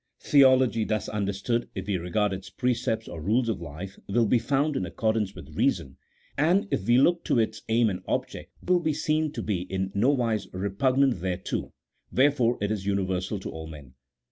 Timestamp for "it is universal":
12.61-13.39